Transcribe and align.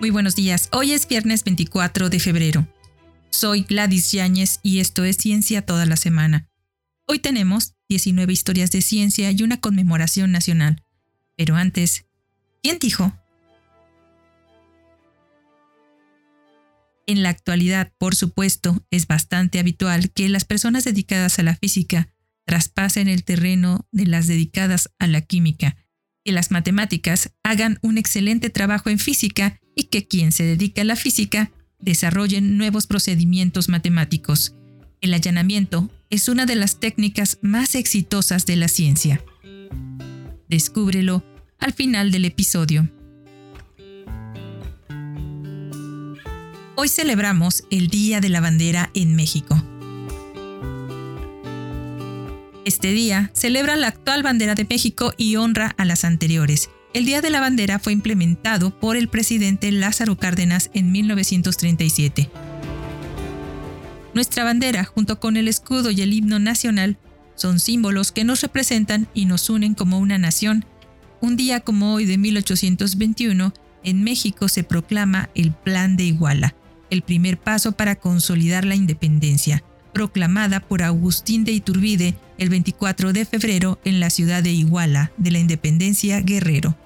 Muy 0.00 0.08
buenos 0.08 0.34
días. 0.34 0.70
Hoy 0.72 0.92
es 0.92 1.06
viernes 1.06 1.44
24 1.44 2.08
de 2.08 2.20
febrero. 2.20 2.66
Soy 3.28 3.64
Gladys 3.64 4.12
Yáñez 4.12 4.58
y 4.62 4.80
esto 4.80 5.04
es 5.04 5.18
Ciencia 5.18 5.60
toda 5.60 5.84
la 5.84 5.96
semana. 5.96 6.48
Hoy 7.06 7.18
tenemos 7.18 7.74
19 7.90 8.32
historias 8.32 8.70
de 8.70 8.80
ciencia 8.80 9.30
y 9.30 9.42
una 9.42 9.60
conmemoración 9.60 10.32
nacional. 10.32 10.82
Pero 11.36 11.56
antes, 11.56 12.06
¿quién 12.62 12.78
dijo? 12.78 13.12
En 17.06 17.22
la 17.22 17.28
actualidad, 17.28 17.92
por 17.98 18.14
supuesto, 18.14 18.82
es 18.90 19.06
bastante 19.06 19.58
habitual 19.58 20.12
que 20.12 20.30
las 20.30 20.46
personas 20.46 20.84
dedicadas 20.84 21.38
a 21.38 21.42
la 21.42 21.56
física 21.56 22.08
traspasen 22.46 23.06
el 23.06 23.22
terreno 23.22 23.86
de 23.92 24.06
las 24.06 24.26
dedicadas 24.26 24.88
a 24.98 25.06
la 25.06 25.20
química, 25.20 25.76
que 26.24 26.32
las 26.32 26.50
matemáticas 26.50 27.34
hagan 27.42 27.78
un 27.82 27.98
excelente 27.98 28.48
trabajo 28.48 28.88
en 28.88 28.98
física 28.98 29.60
y 29.80 29.84
que 29.84 30.06
quien 30.06 30.30
se 30.30 30.44
dedica 30.44 30.82
a 30.82 30.84
la 30.84 30.94
física 30.94 31.50
desarrollen 31.78 32.58
nuevos 32.58 32.86
procedimientos 32.86 33.70
matemáticos. 33.70 34.54
El 35.00 35.14
allanamiento 35.14 35.90
es 36.10 36.28
una 36.28 36.44
de 36.44 36.54
las 36.54 36.80
técnicas 36.80 37.38
más 37.40 37.74
exitosas 37.74 38.44
de 38.44 38.56
la 38.56 38.68
ciencia. 38.68 39.24
Descúbrelo 40.50 41.24
al 41.58 41.72
final 41.72 42.10
del 42.10 42.26
episodio. 42.26 42.90
Hoy 46.76 46.88
celebramos 46.88 47.64
el 47.70 47.88
Día 47.88 48.20
de 48.20 48.28
la 48.28 48.42
Bandera 48.42 48.90
en 48.92 49.16
México. 49.16 49.62
Este 52.66 52.92
día 52.92 53.30
celebra 53.34 53.76
la 53.76 53.88
actual 53.88 54.22
bandera 54.22 54.54
de 54.54 54.66
México 54.68 55.14
y 55.16 55.36
honra 55.36 55.74
a 55.78 55.86
las 55.86 56.04
anteriores. 56.04 56.68
El 56.92 57.04
Día 57.04 57.20
de 57.20 57.30
la 57.30 57.38
Bandera 57.38 57.78
fue 57.78 57.92
implementado 57.92 58.70
por 58.70 58.96
el 58.96 59.06
presidente 59.06 59.70
Lázaro 59.70 60.18
Cárdenas 60.18 60.70
en 60.74 60.90
1937. 60.90 62.28
Nuestra 64.12 64.42
bandera, 64.42 64.82
junto 64.82 65.20
con 65.20 65.36
el 65.36 65.46
escudo 65.46 65.92
y 65.92 66.02
el 66.02 66.12
himno 66.12 66.40
nacional, 66.40 66.98
son 67.36 67.60
símbolos 67.60 68.10
que 68.10 68.24
nos 68.24 68.42
representan 68.42 69.06
y 69.14 69.26
nos 69.26 69.48
unen 69.50 69.74
como 69.74 70.00
una 70.00 70.18
nación. 70.18 70.64
Un 71.20 71.36
día 71.36 71.60
como 71.60 71.94
hoy 71.94 72.06
de 72.06 72.18
1821, 72.18 73.54
en 73.84 74.02
México 74.02 74.48
se 74.48 74.64
proclama 74.64 75.30
el 75.36 75.52
Plan 75.52 75.96
de 75.96 76.04
Iguala, 76.04 76.56
el 76.90 77.02
primer 77.02 77.38
paso 77.38 77.70
para 77.70 77.94
consolidar 77.94 78.64
la 78.64 78.74
independencia, 78.74 79.62
proclamada 79.92 80.60
por 80.60 80.82
Agustín 80.82 81.44
de 81.44 81.52
Iturbide 81.52 82.14
el 82.38 82.48
24 82.48 83.12
de 83.12 83.24
febrero 83.24 83.78
en 83.84 84.00
la 84.00 84.10
ciudad 84.10 84.42
de 84.42 84.50
Iguala, 84.50 85.12
de 85.16 85.30
la 85.30 85.38
Independencia 85.38 86.20
Guerrero. 86.20 86.76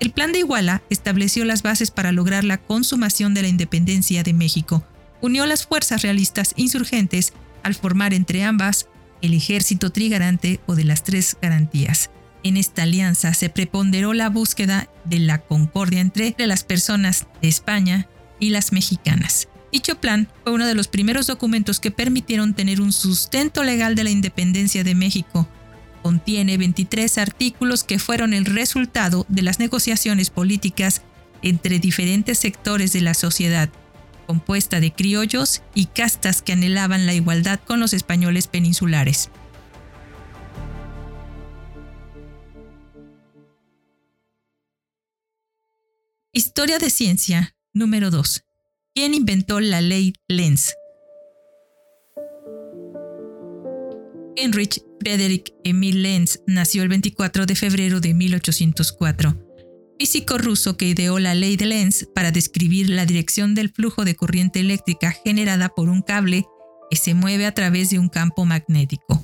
El 0.00 0.10
Plan 0.10 0.32
de 0.32 0.40
Iguala 0.40 0.82
estableció 0.90 1.44
las 1.44 1.62
bases 1.62 1.90
para 1.90 2.12
lograr 2.12 2.44
la 2.44 2.58
consumación 2.58 3.34
de 3.34 3.42
la 3.42 3.48
independencia 3.48 4.22
de 4.22 4.32
México. 4.32 4.84
Unió 5.20 5.46
las 5.46 5.66
fuerzas 5.66 6.02
realistas 6.02 6.54
insurgentes 6.56 7.32
al 7.62 7.74
formar 7.74 8.12
entre 8.12 8.42
ambas 8.42 8.88
el 9.20 9.34
ejército 9.34 9.90
trigarante 9.90 10.60
o 10.66 10.74
de 10.74 10.84
las 10.84 11.04
tres 11.04 11.36
garantías. 11.40 12.10
En 12.42 12.56
esta 12.56 12.82
alianza 12.82 13.34
se 13.34 13.48
preponderó 13.48 14.14
la 14.14 14.28
búsqueda 14.28 14.88
de 15.04 15.20
la 15.20 15.38
concordia 15.38 16.00
entre 16.00 16.34
las 16.38 16.64
personas 16.64 17.28
de 17.40 17.48
España 17.48 18.08
y 18.40 18.50
las 18.50 18.72
mexicanas. 18.72 19.48
Dicho 19.72 19.98
plan 19.98 20.28
fue 20.44 20.52
uno 20.52 20.66
de 20.66 20.74
los 20.74 20.86
primeros 20.86 21.26
documentos 21.26 21.80
que 21.80 21.90
permitieron 21.90 22.52
tener 22.52 22.82
un 22.82 22.92
sustento 22.92 23.64
legal 23.64 23.94
de 23.94 24.04
la 24.04 24.10
independencia 24.10 24.84
de 24.84 24.94
México. 24.94 25.48
Contiene 26.02 26.58
23 26.58 27.16
artículos 27.16 27.82
que 27.82 27.98
fueron 27.98 28.34
el 28.34 28.44
resultado 28.44 29.24
de 29.30 29.40
las 29.40 29.58
negociaciones 29.58 30.28
políticas 30.28 31.00
entre 31.40 31.78
diferentes 31.78 32.38
sectores 32.38 32.92
de 32.92 33.00
la 33.00 33.14
sociedad, 33.14 33.70
compuesta 34.26 34.78
de 34.78 34.92
criollos 34.92 35.62
y 35.74 35.86
castas 35.86 36.42
que 36.42 36.52
anhelaban 36.52 37.06
la 37.06 37.14
igualdad 37.14 37.58
con 37.58 37.80
los 37.80 37.94
españoles 37.94 38.48
peninsulares. 38.48 39.30
Historia 46.34 46.78
de 46.78 46.90
ciencia 46.90 47.54
número 47.72 48.10
2. 48.10 48.44
¿Quién 48.94 49.14
inventó 49.14 49.58
la 49.58 49.80
ley 49.80 50.12
Lenz? 50.28 50.74
Heinrich 54.36 54.82
Friedrich 55.00 55.54
Emil 55.64 56.02
Lenz 56.02 56.40
nació 56.46 56.82
el 56.82 56.90
24 56.90 57.46
de 57.46 57.54
febrero 57.54 58.00
de 58.00 58.12
1804, 58.12 59.34
físico 59.98 60.36
ruso 60.36 60.76
que 60.76 60.88
ideó 60.88 61.18
la 61.18 61.34
ley 61.34 61.56
de 61.56 61.64
Lenz 61.64 62.06
para 62.14 62.32
describir 62.32 62.90
la 62.90 63.06
dirección 63.06 63.54
del 63.54 63.70
flujo 63.70 64.04
de 64.04 64.14
corriente 64.14 64.60
eléctrica 64.60 65.12
generada 65.24 65.70
por 65.70 65.88
un 65.88 66.02
cable 66.02 66.44
que 66.90 66.96
se 66.98 67.14
mueve 67.14 67.46
a 67.46 67.54
través 67.54 67.88
de 67.88 67.98
un 67.98 68.10
campo 68.10 68.44
magnético. 68.44 69.22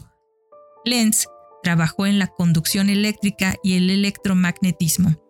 Lenz 0.87 1.27
trabajó 1.62 2.06
en 2.06 2.19
la 2.19 2.29
conducción 2.29 2.89
eléctrica 2.89 3.55
y 3.62 3.75
el 3.75 3.91
electromagnetismo. 3.91 5.28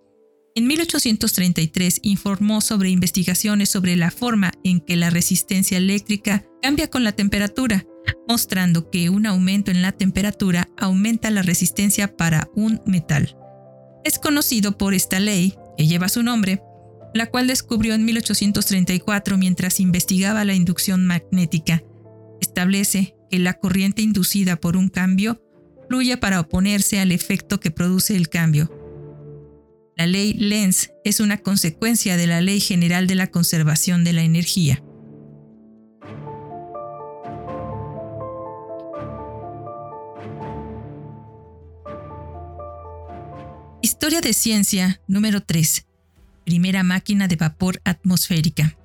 En 0.59 0.67
1833 0.67 2.01
informó 2.03 2.61
sobre 2.61 2.91
investigaciones 2.91 3.69
sobre 3.69 3.95
la 3.95 4.11
forma 4.11 4.51
en 4.65 4.81
que 4.81 4.97
la 4.97 5.09
resistencia 5.09 5.79
eléctrica 5.79 6.45
cambia 6.61 6.91
con 6.91 7.05
la 7.05 7.13
temperatura, 7.13 7.87
mostrando 8.27 8.91
que 8.91 9.09
un 9.09 9.27
aumento 9.27 9.71
en 9.71 9.83
la 9.83 9.93
temperatura 9.93 10.69
aumenta 10.77 11.31
la 11.31 11.43
resistencia 11.43 12.17
para 12.17 12.51
un 12.57 12.83
metal. 12.87 13.37
Es 14.03 14.19
conocido 14.19 14.77
por 14.77 14.95
esta 14.95 15.21
ley, 15.21 15.55
que 15.77 15.87
lleva 15.87 16.09
su 16.09 16.25
nombre, 16.25 16.61
la 17.15 17.27
cual 17.27 17.47
descubrió 17.47 17.95
en 17.95 18.05
1834 18.05 19.39
mientras 19.39 19.79
investigaba 19.79 20.45
la 20.45 20.55
inducción 20.55 21.07
magnética. 21.07 21.85
Establece 22.41 23.15
que 23.31 23.39
la 23.39 23.55
corriente 23.55 24.03
inducida 24.03 24.57
por 24.57 24.77
un 24.77 24.89
cambio 24.89 25.41
fluye 25.89 26.17
para 26.17 26.41
oponerse 26.41 26.99
al 26.99 27.13
efecto 27.13 27.61
que 27.61 27.71
produce 27.71 28.17
el 28.17 28.29
cambio 28.29 28.78
la 29.99 30.07
ley 30.07 30.33
Lenz 30.33 30.93
es 31.03 31.19
una 31.19 31.39
consecuencia 31.39 32.17
de 32.17 32.29
la 32.29 32.41
Ley 32.41 32.61
General 32.61 33.09
de 33.09 33.17
la 33.17 33.27
Conservación 33.27 34.05
de 34.05 34.13
la 34.13 34.23
Energía. 34.23 34.81
Historia 43.83 44.21
de 44.21 44.33
ciencia 44.35 45.01
número 45.09 45.43
3. 45.43 45.85
Primera 46.45 46.85
máquina 46.85 47.27
de 47.27 47.35
vapor 47.35 47.81
atmosférica. 47.85 48.77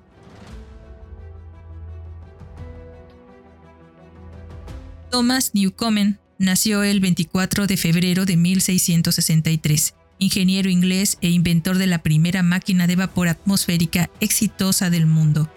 Thomas 5.12 5.52
Newcomen 5.54 6.18
nació 6.40 6.82
el 6.82 7.00
24 7.02 7.68
de 7.68 7.78
febrero 7.78 8.26
de 8.26 8.36
1663 8.36 9.94
ingeniero 10.24 10.70
inglés 10.70 11.18
e 11.22 11.30
inventor 11.30 11.78
de 11.78 11.88
la 11.88 12.00
primera 12.00 12.42
máquina 12.42 12.88
de 12.88 12.96
vapor 12.96 13.28
atmosférica 13.28 14.10
exitosa 14.20 14.90
del 14.90 15.06
mundo, 15.06 15.50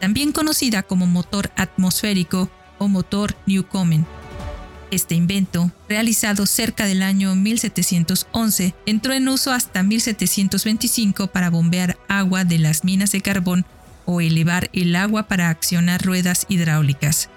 también 0.00 0.32
conocida 0.32 0.82
como 0.82 1.06
motor 1.06 1.50
atmosférico 1.56 2.50
o 2.78 2.88
motor 2.88 3.36
Newcomen. 3.46 4.06
Este 4.90 5.14
invento, 5.14 5.72
realizado 5.88 6.46
cerca 6.46 6.86
del 6.86 7.02
año 7.02 7.34
1711, 7.34 8.74
entró 8.86 9.12
en 9.12 9.28
uso 9.28 9.52
hasta 9.52 9.82
1725 9.82 11.26
para 11.28 11.50
bombear 11.50 11.98
agua 12.08 12.44
de 12.44 12.58
las 12.58 12.84
minas 12.84 13.12
de 13.12 13.20
carbón 13.20 13.66
o 14.04 14.20
elevar 14.20 14.70
el 14.72 14.94
agua 14.94 15.24
para 15.24 15.50
accionar 15.50 16.02
ruedas 16.02 16.46
hidráulicas. 16.48 17.28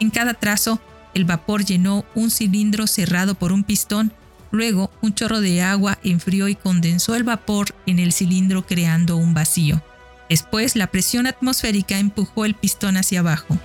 En 0.00 0.10
cada 0.10 0.34
trazo, 0.34 0.80
el 1.14 1.24
vapor 1.24 1.64
llenó 1.64 2.04
un 2.14 2.30
cilindro 2.30 2.86
cerrado 2.86 3.34
por 3.34 3.52
un 3.52 3.62
pistón 3.62 4.12
Luego, 4.50 4.90
un 5.02 5.14
chorro 5.14 5.40
de 5.40 5.62
agua 5.62 5.98
enfrió 6.04 6.48
y 6.48 6.54
condensó 6.54 7.14
el 7.14 7.24
vapor 7.24 7.74
en 7.86 7.98
el 7.98 8.12
cilindro 8.12 8.66
creando 8.66 9.16
un 9.16 9.34
vacío. 9.34 9.82
Después, 10.28 10.76
la 10.76 10.88
presión 10.88 11.26
atmosférica 11.26 11.98
empujó 11.98 12.44
el 12.44 12.54
pistón 12.54 12.96
hacia 12.96 13.20
abajo. 13.20 13.58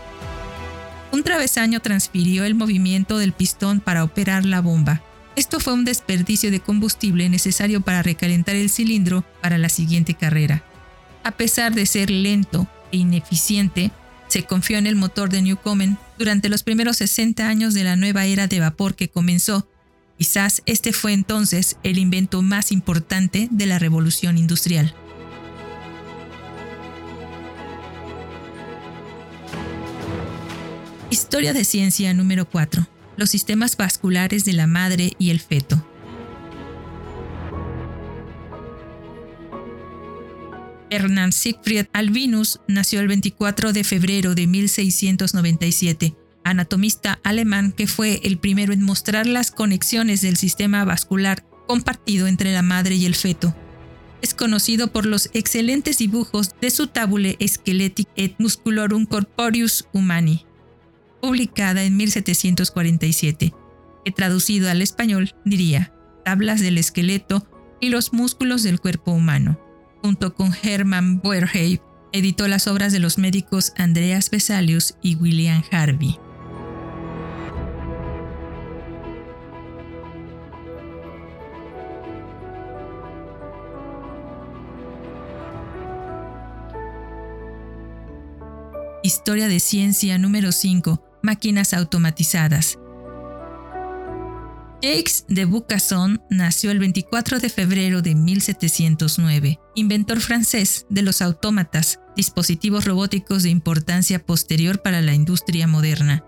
Un 1.11 1.23
travesaño 1.23 1.81
transfirió 1.81 2.45
el 2.45 2.55
movimiento 2.55 3.17
del 3.17 3.33
pistón 3.33 3.79
para 3.79 4.03
operar 4.03 4.45
la 4.45 4.61
bomba. 4.61 5.01
Esto 5.35 5.59
fue 5.59 5.73
un 5.73 5.85
desperdicio 5.85 6.51
de 6.51 6.59
combustible 6.59 7.29
necesario 7.29 7.81
para 7.81 8.03
recalentar 8.03 8.55
el 8.55 8.69
cilindro 8.69 9.23
para 9.41 9.57
la 9.57 9.69
siguiente 9.69 10.13
carrera. 10.13 10.63
A 11.23 11.31
pesar 11.31 11.73
de 11.73 11.85
ser 11.85 12.09
lento 12.09 12.67
e 12.91 12.97
ineficiente, 12.97 13.91
se 14.27 14.43
confió 14.43 14.77
en 14.77 14.87
el 14.87 14.95
motor 14.95 15.29
de 15.29 15.41
Newcomen 15.41 15.97
durante 16.17 16.47
los 16.47 16.63
primeros 16.63 16.97
60 16.97 17.47
años 17.47 17.73
de 17.73 17.83
la 17.83 17.95
nueva 17.95 18.25
era 18.25 18.47
de 18.47 18.59
vapor 18.59 18.95
que 18.95 19.09
comenzó 19.09 19.67
Quizás 20.21 20.61
este 20.67 20.93
fue 20.93 21.13
entonces 21.13 21.77
el 21.81 21.97
invento 21.97 22.43
más 22.43 22.71
importante 22.71 23.47
de 23.49 23.65
la 23.65 23.79
revolución 23.79 24.37
industrial. 24.37 24.93
Historia 31.09 31.53
de 31.53 31.63
ciencia 31.63 32.13
número 32.13 32.47
4. 32.47 32.87
Los 33.17 33.31
sistemas 33.31 33.75
vasculares 33.75 34.45
de 34.45 34.53
la 34.53 34.67
madre 34.67 35.13
y 35.17 35.31
el 35.31 35.39
feto. 35.39 35.83
Ernst 40.91 41.39
Siegfried 41.39 41.87
Albinus 41.93 42.59
nació 42.67 42.99
el 42.99 43.07
24 43.07 43.73
de 43.73 43.83
febrero 43.83 44.35
de 44.35 44.45
1697, 44.45 46.13
anatomista 46.43 47.19
alemán 47.23 47.71
que 47.71 47.87
fue 47.87 48.21
el 48.23 48.37
primero 48.37 48.73
en 48.73 48.83
mostrar 48.83 49.27
las 49.27 49.51
conexiones 49.51 50.21
del 50.21 50.37
sistema 50.37 50.85
vascular 50.85 51.45
compartido 51.67 52.27
entre 52.27 52.53
la 52.53 52.61
madre 52.61 52.95
y 52.95 53.05
el 53.05 53.15
feto. 53.15 53.55
Es 54.21 54.33
conocido 54.33 54.91
por 54.91 55.05
los 55.05 55.29
excelentes 55.33 55.97
dibujos 55.97 56.51
de 56.61 56.69
su 56.69 56.87
Tabule 56.87 57.37
Scheletic 57.41 58.07
et 58.15 58.35
Musculorum 58.37 59.05
Corporeus 59.05 59.87
Humani, 59.93 60.45
publicada 61.21 61.83
en 61.83 61.97
1747, 61.97 63.53
que 64.05 64.11
traducido 64.11 64.69
al 64.69 64.81
español 64.81 65.33
diría 65.45 65.93
Tablas 66.23 66.61
del 66.61 66.77
esqueleto 66.77 67.47
y 67.79 67.89
los 67.89 68.13
músculos 68.13 68.61
del 68.63 68.79
cuerpo 68.79 69.11
humano 69.11 69.59
junto 70.01 70.33
con 70.33 70.51
Hermann 70.61 71.19
Boerhaave, 71.19 71.81
editó 72.11 72.47
las 72.47 72.67
obras 72.67 72.91
de 72.91 72.99
los 72.99 73.17
médicos 73.17 73.73
Andreas 73.77 74.29
Vesalius 74.29 74.95
y 75.01 75.15
William 75.15 75.63
Harvey. 75.71 76.19
Historia 89.21 89.47
de 89.47 89.59
Ciencia 89.59 90.17
número 90.17 90.51
5. 90.51 91.19
Máquinas 91.21 91.75
automatizadas. 91.75 92.79
Jacques 94.81 95.25
de 95.27 95.45
Bucasson 95.45 96.23
nació 96.31 96.71
el 96.71 96.79
24 96.79 97.39
de 97.39 97.49
febrero 97.49 98.01
de 98.01 98.15
1709, 98.15 99.59
inventor 99.75 100.21
francés 100.21 100.87
de 100.89 101.03
los 101.03 101.21
autómatas, 101.21 101.99
dispositivos 102.15 102.85
robóticos 102.85 103.43
de 103.43 103.51
importancia 103.51 104.25
posterior 104.25 104.81
para 104.81 105.03
la 105.03 105.13
industria 105.13 105.67
moderna. 105.67 106.25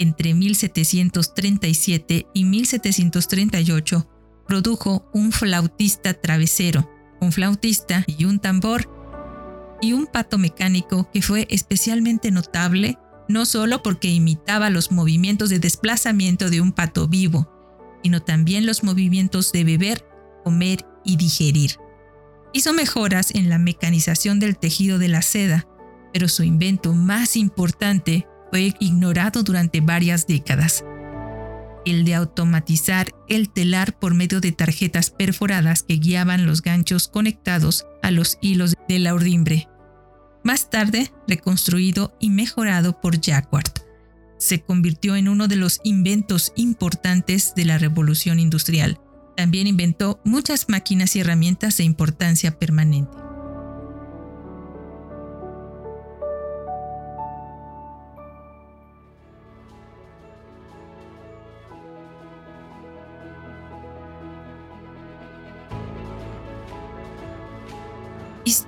Entre 0.00 0.34
1737 0.34 2.26
y 2.34 2.44
1738 2.44 4.10
produjo 4.48 5.08
un 5.14 5.30
flautista 5.30 6.12
travesero, 6.12 6.90
un 7.20 7.30
flautista 7.30 8.04
y 8.08 8.24
un 8.24 8.40
tambor, 8.40 8.95
y 9.80 9.92
un 9.92 10.06
pato 10.06 10.38
mecánico 10.38 11.10
que 11.10 11.22
fue 11.22 11.46
especialmente 11.50 12.30
notable 12.30 12.98
no 13.28 13.44
solo 13.44 13.82
porque 13.82 14.08
imitaba 14.08 14.70
los 14.70 14.92
movimientos 14.92 15.50
de 15.50 15.58
desplazamiento 15.58 16.50
de 16.50 16.60
un 16.60 16.72
pato 16.72 17.08
vivo, 17.08 17.50
sino 18.02 18.22
también 18.22 18.66
los 18.66 18.84
movimientos 18.84 19.52
de 19.52 19.64
beber, 19.64 20.06
comer 20.44 20.86
y 21.04 21.16
digerir. 21.16 21.72
Hizo 22.52 22.72
mejoras 22.72 23.34
en 23.34 23.48
la 23.48 23.58
mecanización 23.58 24.38
del 24.38 24.56
tejido 24.56 24.98
de 24.98 25.08
la 25.08 25.22
seda, 25.22 25.66
pero 26.12 26.28
su 26.28 26.44
invento 26.44 26.94
más 26.94 27.36
importante 27.36 28.26
fue 28.50 28.74
ignorado 28.78 29.42
durante 29.42 29.80
varias 29.80 30.26
décadas. 30.26 30.84
El 31.86 32.04
de 32.04 32.14
automatizar 32.14 33.14
el 33.28 33.48
telar 33.48 33.98
por 33.98 34.12
medio 34.12 34.42
de 34.42 34.52
tarjetas 34.52 35.10
perforadas 35.10 35.82
que 35.82 35.96
guiaban 35.96 36.44
los 36.44 36.60
ganchos 36.60 37.08
conectados 37.08 37.86
a 38.02 38.10
los 38.10 38.36
hilos 38.42 38.74
de 38.88 38.98
la 38.98 39.14
urdimbre. 39.14 39.68
Más 40.44 40.68
tarde, 40.68 41.10
reconstruido 41.26 42.14
y 42.20 42.28
mejorado 42.28 43.00
por 43.00 43.18
Jacquard 43.18 43.86
se 44.38 44.60
convirtió 44.60 45.16
en 45.16 45.28
uno 45.28 45.48
de 45.48 45.56
los 45.56 45.80
inventos 45.84 46.52
importantes 46.56 47.54
de 47.54 47.64
la 47.64 47.78
revolución 47.78 48.38
industrial. 48.38 49.00
También 49.36 49.66
inventó 49.66 50.20
muchas 50.24 50.68
máquinas 50.68 51.16
y 51.16 51.20
herramientas 51.20 51.76
de 51.76 51.84
importancia 51.84 52.58
permanente. 52.58 53.25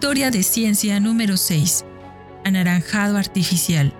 Historia 0.00 0.30
de 0.30 0.44
ciencia 0.44 1.00
número 1.00 1.36
6. 1.36 1.84
Anaranjado 2.44 3.16
artificial. 3.16 3.92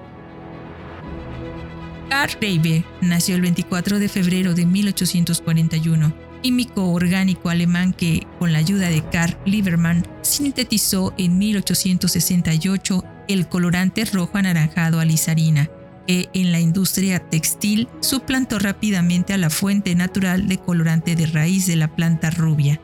Carl 2.08 2.36
Reiber 2.40 2.84
nació 3.00 3.34
el 3.34 3.40
24 3.40 3.98
de 3.98 4.08
febrero 4.08 4.54
de 4.54 4.64
1841, 4.64 6.14
químico 6.40 6.92
orgánico 6.92 7.50
alemán 7.50 7.92
que, 7.92 8.28
con 8.38 8.52
la 8.52 8.60
ayuda 8.60 8.90
de 8.90 9.02
Karl 9.10 9.36
Liebermann, 9.44 10.06
sintetizó 10.22 11.14
en 11.18 11.36
1868 11.36 13.04
el 13.26 13.48
colorante 13.48 14.04
rojo 14.04 14.38
anaranjado 14.38 15.00
alizarina, 15.00 15.68
que 16.06 16.28
en 16.32 16.52
la 16.52 16.60
industria 16.60 17.18
textil 17.18 17.88
suplantó 17.98 18.60
rápidamente 18.60 19.32
a 19.32 19.36
la 19.36 19.50
fuente 19.50 19.96
natural 19.96 20.46
de 20.46 20.58
colorante 20.58 21.16
de 21.16 21.26
raíz 21.26 21.66
de 21.66 21.74
la 21.74 21.96
planta 21.96 22.30
rubia. 22.30 22.80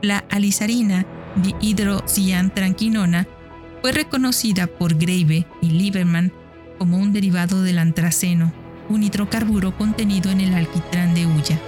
La 0.00 0.18
alizarina 0.30 1.06
dihidrociantranquinona 1.42 3.26
fue 3.80 3.92
reconocida 3.92 4.66
por 4.66 4.96
Greive 4.96 5.46
y 5.60 5.70
Liebermann 5.70 6.32
como 6.78 6.98
un 6.98 7.12
derivado 7.12 7.62
del 7.62 7.78
antraceno, 7.78 8.52
un 8.88 9.02
hidrocarburo 9.02 9.76
contenido 9.76 10.30
en 10.30 10.40
el 10.40 10.54
alquitrán 10.54 11.14
de 11.14 11.26
hulla. 11.26 11.58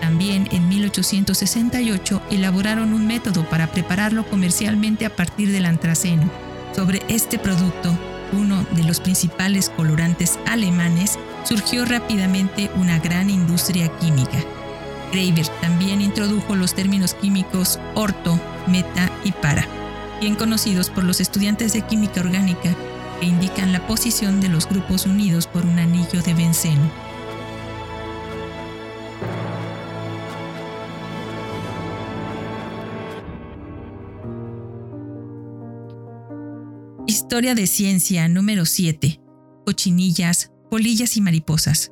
También 0.00 0.48
en 0.52 0.68
1868 0.68 2.22
elaboraron 2.30 2.92
un 2.92 3.06
método 3.06 3.48
para 3.48 3.66
prepararlo 3.66 4.26
comercialmente 4.26 5.04
a 5.04 5.14
partir 5.14 5.50
del 5.50 5.66
antraceno. 5.66 6.30
Sobre 6.74 7.02
este 7.08 7.38
producto, 7.38 7.96
uno 8.32 8.64
de 8.72 8.84
los 8.84 9.00
principales 9.00 9.70
colorantes 9.70 10.38
alemanes, 10.46 11.18
surgió 11.44 11.84
rápidamente 11.84 12.70
una 12.76 12.98
gran 12.98 13.30
industria 13.30 13.88
química. 13.98 14.38
Graeber 15.12 15.46
también 15.60 16.00
introdujo 16.00 16.54
los 16.54 16.74
términos 16.74 17.14
químicos 17.14 17.78
orto, 17.94 18.38
meta 18.66 19.10
y 19.24 19.32
para, 19.32 19.66
bien 20.20 20.34
conocidos 20.34 20.90
por 20.90 21.04
los 21.04 21.20
estudiantes 21.20 21.72
de 21.72 21.82
química 21.82 22.20
orgánica 22.20 22.74
que 23.20 23.26
indican 23.26 23.72
la 23.72 23.86
posición 23.86 24.40
de 24.40 24.48
los 24.48 24.68
grupos 24.68 25.06
unidos 25.06 25.46
por 25.46 25.64
un 25.64 25.78
anillo 25.78 26.22
de 26.22 26.34
benceno. 26.34 26.90
Historia 37.06 37.54
de 37.54 37.66
ciencia 37.66 38.28
número 38.28 38.66
7. 38.66 39.20
Cochinillas, 39.64 40.52
polillas 40.70 41.16
y 41.16 41.20
mariposas. 41.20 41.90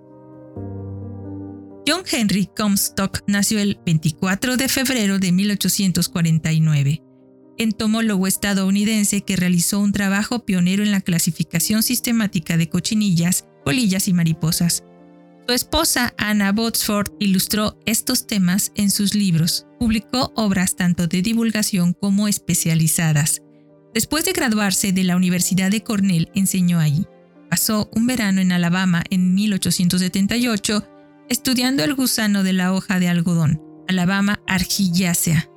John 1.87 2.03
Henry 2.11 2.49
Comstock 2.57 3.23
nació 3.27 3.61
el 3.61 3.79
24 3.85 4.57
de 4.57 4.69
febrero 4.69 5.19
de 5.19 5.33
1849 5.33 7.03
entomólogo 7.59 8.27
estadounidense 8.27 9.23
que 9.23 9.37
realizó 9.37 9.81
un 9.81 9.93
trabajo 9.93 10.45
pionero 10.45 10.83
en 10.83 10.91
la 10.91 11.01
clasificación 11.01 11.83
sistemática 11.83 12.57
de 12.57 12.69
cochinillas, 12.69 13.47
polillas 13.65 14.09
y 14.09 14.13
mariposas. 14.13 14.85
Su 15.47 15.55
esposa 15.55 16.13
Anna 16.19 16.53
Botsford 16.53 17.13
ilustró 17.21 17.79
estos 17.87 18.27
temas 18.27 18.73
en 18.75 18.91
sus 18.91 19.15
libros. 19.15 19.67
Publicó 19.79 20.33
obras 20.35 20.75
tanto 20.75 21.07
de 21.07 21.23
divulgación 21.23 21.93
como 21.93 22.27
especializadas. 22.27 23.43
Después 23.95 24.25
de 24.25 24.33
graduarse 24.33 24.93
de 24.93 25.05
la 25.05 25.17
Universidad 25.17 25.71
de 25.71 25.83
Cornell, 25.83 26.31
enseñó 26.35 26.81
allí. 26.81 27.07
Pasó 27.49 27.89
un 27.95 28.07
verano 28.07 28.41
en 28.41 28.51
Alabama 28.51 29.05
en 29.09 29.35
1878 29.35 30.96
estudiando 31.29 31.85
el 31.85 31.95
gusano 31.95 32.43
de 32.43 32.53
la 32.53 32.73
hoja 32.73 32.99
de 32.99 33.09
algodón, 33.09 33.63
Alabama 33.89 34.41
argillácea, 34.47 35.49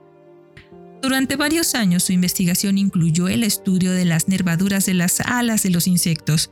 durante 1.01 1.37
varios 1.37 1.75
años 1.75 2.03
su 2.03 2.11
investigación 2.11 2.77
incluyó 2.77 3.29
el 3.29 3.43
estudio 3.43 3.93
de 3.93 4.03
las 4.03 4.27
nervaduras 4.27 4.85
de 4.85 4.93
las 4.93 5.21
alas 5.21 5.63
de 5.63 5.69
los 5.69 5.87
insectos, 5.87 6.51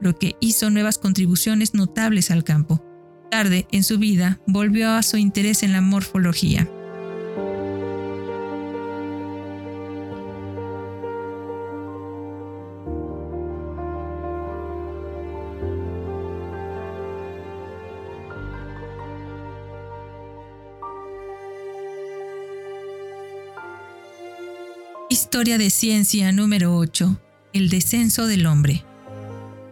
lo 0.00 0.16
que 0.16 0.36
hizo 0.40 0.70
nuevas 0.70 0.96
contribuciones 0.98 1.74
notables 1.74 2.30
al 2.30 2.44
campo. 2.44 2.84
Tarde 3.30 3.66
en 3.72 3.82
su 3.82 3.98
vida 3.98 4.40
volvió 4.46 4.90
a 4.92 5.02
su 5.02 5.16
interés 5.16 5.62
en 5.62 5.72
la 5.72 5.80
morfología. 5.80 6.70
Historia 25.32 25.58
de 25.58 25.70
ciencia 25.70 26.32
número 26.32 26.76
8. 26.76 27.16
El 27.52 27.68
descenso 27.68 28.26
del 28.26 28.46
hombre. 28.46 28.84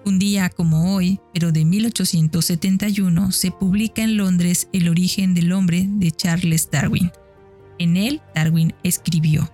Un 0.04 0.20
día 0.20 0.50
como 0.50 0.94
hoy, 0.94 1.18
pero 1.34 1.50
de 1.50 1.64
1871, 1.64 3.32
se 3.32 3.50
publica 3.50 4.02
en 4.02 4.16
Londres 4.16 4.68
El 4.72 4.88
origen 4.88 5.34
del 5.34 5.50
hombre 5.50 5.84
de 5.88 6.12
Charles 6.12 6.70
Darwin. 6.70 7.10
En 7.80 7.96
él, 7.96 8.22
Darwin 8.36 8.72
escribió, 8.84 9.50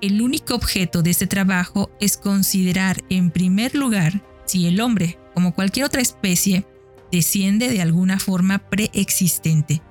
El 0.00 0.22
único 0.22 0.54
objeto 0.54 1.02
de 1.02 1.10
este 1.10 1.26
trabajo 1.26 1.90
es 2.00 2.16
considerar 2.16 3.02
en 3.10 3.32
primer 3.32 3.74
lugar 3.74 4.24
si 4.44 4.68
el 4.68 4.80
hombre, 4.80 5.18
como 5.34 5.52
cualquier 5.52 5.86
otra 5.86 6.00
especie, 6.00 6.64
desciende 7.10 7.68
de 7.70 7.82
alguna 7.82 8.20
forma 8.20 8.60
preexistente. 8.70 9.82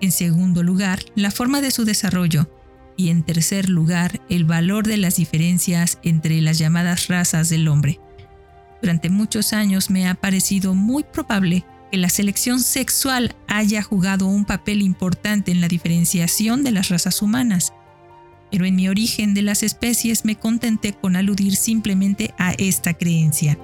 En 0.00 0.12
segundo 0.12 0.62
lugar, 0.62 1.00
la 1.16 1.32
forma 1.32 1.60
de 1.60 1.72
su 1.72 1.84
desarrollo. 1.84 2.48
Y 2.96 3.10
en 3.10 3.22
tercer 3.22 3.68
lugar, 3.68 4.20
el 4.28 4.44
valor 4.44 4.86
de 4.86 4.96
las 4.96 5.16
diferencias 5.16 5.98
entre 6.02 6.40
las 6.40 6.58
llamadas 6.58 7.08
razas 7.08 7.48
del 7.48 7.68
hombre. 7.68 8.00
Durante 8.80 9.10
muchos 9.10 9.52
años 9.52 9.90
me 9.90 10.08
ha 10.08 10.14
parecido 10.14 10.74
muy 10.74 11.02
probable 11.04 11.64
que 11.90 11.98
la 11.98 12.08
selección 12.08 12.60
sexual 12.60 13.34
haya 13.48 13.82
jugado 13.82 14.26
un 14.26 14.44
papel 14.44 14.82
importante 14.82 15.52
en 15.52 15.60
la 15.60 15.68
diferenciación 15.68 16.62
de 16.62 16.72
las 16.72 16.88
razas 16.88 17.22
humanas 17.22 17.72
pero 18.54 18.66
en 18.66 18.76
mi 18.76 18.88
origen 18.88 19.34
de 19.34 19.42
las 19.42 19.64
especies 19.64 20.24
me 20.24 20.36
contenté 20.36 20.92
con 20.92 21.16
aludir 21.16 21.56
simplemente 21.56 22.32
a 22.38 22.52
esta 22.52 22.94
creencia. 22.94 23.58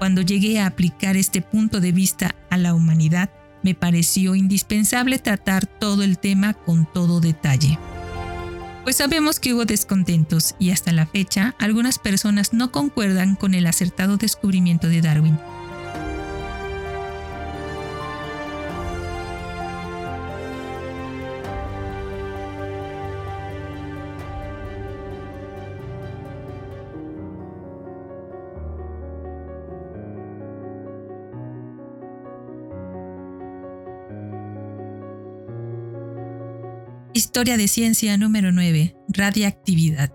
Cuando 0.00 0.20
llegué 0.20 0.58
a 0.58 0.66
aplicar 0.66 1.16
este 1.16 1.42
punto 1.42 1.78
de 1.78 1.92
vista 1.92 2.34
a 2.50 2.56
la 2.56 2.74
humanidad, 2.74 3.30
me 3.62 3.76
pareció 3.76 4.34
indispensable 4.34 5.20
tratar 5.20 5.66
todo 5.66 6.02
el 6.02 6.18
tema 6.18 6.54
con 6.54 6.88
todo 6.92 7.20
detalle. 7.20 7.78
Pues 8.84 8.96
sabemos 8.96 9.40
que 9.40 9.54
hubo 9.54 9.64
descontentos 9.64 10.54
y 10.58 10.70
hasta 10.70 10.92
la 10.92 11.06
fecha 11.06 11.54
algunas 11.58 11.98
personas 11.98 12.52
no 12.52 12.70
concuerdan 12.70 13.34
con 13.34 13.54
el 13.54 13.66
acertado 13.66 14.18
descubrimiento 14.18 14.88
de 14.88 15.00
Darwin. 15.00 15.38
Historia 37.34 37.56
de 37.56 37.66
Ciencia 37.66 38.16
número 38.16 38.52
9. 38.52 38.94
Radiactividad. 39.08 40.12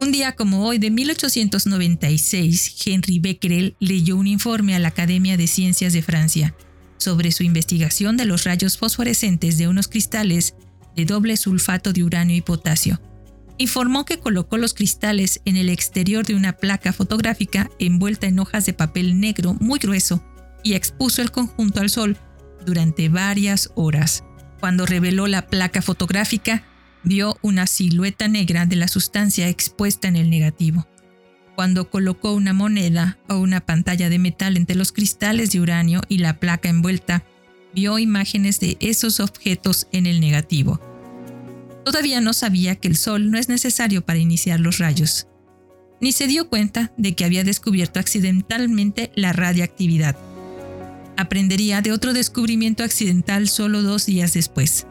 Un 0.00 0.12
día 0.12 0.36
como 0.36 0.64
hoy 0.64 0.78
de 0.78 0.92
1896, 0.92 2.86
Henry 2.86 3.18
Becquerel 3.18 3.74
leyó 3.80 4.16
un 4.16 4.28
informe 4.28 4.76
a 4.76 4.78
la 4.78 4.86
Academia 4.86 5.36
de 5.36 5.48
Ciencias 5.48 5.92
de 5.92 6.02
Francia 6.02 6.54
sobre 6.98 7.32
su 7.32 7.42
investigación 7.42 8.16
de 8.16 8.26
los 8.26 8.44
rayos 8.44 8.78
fosforescentes 8.78 9.58
de 9.58 9.66
unos 9.66 9.88
cristales 9.88 10.54
de 10.94 11.04
doble 11.04 11.36
sulfato 11.36 11.92
de 11.92 12.04
uranio 12.04 12.36
y 12.36 12.42
potasio. 12.42 13.00
Informó 13.58 14.04
que 14.04 14.20
colocó 14.20 14.56
los 14.56 14.72
cristales 14.72 15.40
en 15.46 15.56
el 15.56 15.68
exterior 15.68 16.24
de 16.24 16.36
una 16.36 16.52
placa 16.52 16.92
fotográfica 16.92 17.68
envuelta 17.80 18.28
en 18.28 18.38
hojas 18.38 18.66
de 18.66 18.72
papel 18.72 19.18
negro 19.18 19.54
muy 19.54 19.80
grueso 19.80 20.24
y 20.62 20.74
expuso 20.74 21.22
el 21.22 21.32
conjunto 21.32 21.80
al 21.80 21.90
sol 21.90 22.16
durante 22.64 23.08
varias 23.08 23.72
horas. 23.74 24.22
Cuando 24.66 24.84
reveló 24.84 25.28
la 25.28 25.46
placa 25.46 25.80
fotográfica, 25.80 26.64
vio 27.04 27.38
una 27.40 27.68
silueta 27.68 28.26
negra 28.26 28.66
de 28.66 28.74
la 28.74 28.88
sustancia 28.88 29.48
expuesta 29.48 30.08
en 30.08 30.16
el 30.16 30.28
negativo. 30.28 30.88
Cuando 31.54 31.88
colocó 31.88 32.32
una 32.32 32.52
moneda 32.52 33.16
o 33.28 33.36
una 33.36 33.60
pantalla 33.60 34.08
de 34.08 34.18
metal 34.18 34.56
entre 34.56 34.74
los 34.74 34.90
cristales 34.90 35.52
de 35.52 35.60
uranio 35.60 36.00
y 36.08 36.18
la 36.18 36.40
placa 36.40 36.68
envuelta, 36.68 37.22
vio 37.76 38.00
imágenes 38.00 38.58
de 38.58 38.76
esos 38.80 39.20
objetos 39.20 39.86
en 39.92 40.06
el 40.06 40.18
negativo. 40.18 40.80
Todavía 41.84 42.20
no 42.20 42.32
sabía 42.32 42.74
que 42.74 42.88
el 42.88 42.96
sol 42.96 43.30
no 43.30 43.38
es 43.38 43.48
necesario 43.48 44.04
para 44.04 44.18
iniciar 44.18 44.58
los 44.58 44.78
rayos, 44.78 45.28
ni 46.00 46.10
se 46.10 46.26
dio 46.26 46.48
cuenta 46.48 46.92
de 46.96 47.14
que 47.14 47.24
había 47.24 47.44
descubierto 47.44 48.00
accidentalmente 48.00 49.12
la 49.14 49.32
radiactividad 49.32 50.16
aprendería 51.16 51.80
de 51.80 51.92
otro 51.92 52.12
descubrimiento 52.12 52.84
accidental 52.84 53.48
solo 53.48 53.82
dos 53.82 54.06
días 54.06 54.34
después. 54.34 54.86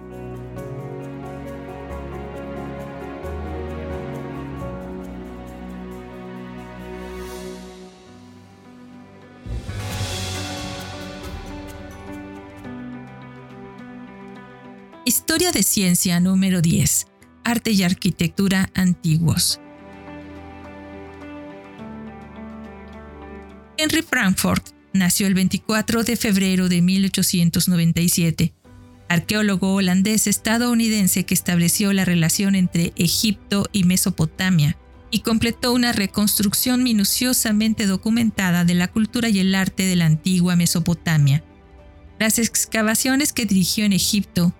Historia 15.06 15.52
de 15.52 15.64
ciencia 15.64 16.20
número 16.20 16.62
10. 16.62 17.08
Arte 17.44 17.72
y 17.72 17.84
arquitectura 17.84 18.70
antiguos. 18.74 19.60
Henry 23.78 24.02
Frankfurt 24.02 24.75
nació 24.96 25.28
el 25.28 25.34
24 25.34 26.04
de 26.04 26.16
febrero 26.16 26.70
de 26.70 26.82
1897, 26.82 28.54
arqueólogo 29.10 29.76
holandés 29.76 30.28
estadounidense 30.28 31.26
que 31.26 31.34
estableció 31.34 31.94
la 31.94 32.06
relación 32.06 32.56
entre 32.56 32.94
Egipto 32.96 33.68
y 33.72 33.84
Mesopotamia 33.84 34.78
y 35.12 35.20
completó 35.20 35.74
una 35.74 35.92
reconstrucción 35.92 36.84
minuciosamente 36.84 37.86
documentada 37.86 38.66
de 38.66 38.74
la 38.74 38.88
cultura 38.88 39.30
y 39.30 39.40
el 39.40 39.54
arte 39.54 39.84
de 39.84 39.96
la 39.96 40.06
antigua 40.06 40.56
Mesopotamia. 40.56 41.44
Las 42.20 42.40
excavaciones 42.40 43.34
que 43.34 43.46
dirigió 43.46 43.86
en 43.86 43.94
Egipto 43.94 44.54